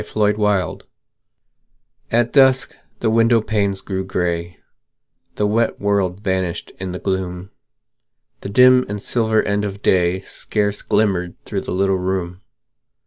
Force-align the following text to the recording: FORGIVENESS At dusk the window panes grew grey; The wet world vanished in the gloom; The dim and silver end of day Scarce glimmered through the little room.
FORGIVENESS 0.03 0.81
At 2.09 2.33
dusk 2.33 2.73
the 3.01 3.11
window 3.11 3.39
panes 3.39 3.81
grew 3.81 4.03
grey; 4.03 4.57
The 5.35 5.45
wet 5.45 5.79
world 5.79 6.21
vanished 6.21 6.71
in 6.79 6.91
the 6.91 6.97
gloom; 6.97 7.51
The 8.39 8.49
dim 8.49 8.83
and 8.89 8.99
silver 8.99 9.43
end 9.43 9.63
of 9.63 9.83
day 9.83 10.21
Scarce 10.21 10.81
glimmered 10.81 11.35
through 11.45 11.61
the 11.61 11.71
little 11.71 11.99
room. 11.99 12.41